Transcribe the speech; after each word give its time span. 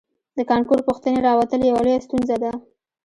د 0.37 0.39
کانکور 0.49 0.79
پوښتنې 0.87 1.19
راوتل 1.27 1.59
یوه 1.69 1.81
لویه 1.85 2.03
ستونزه 2.05 2.35
ده 2.43 2.51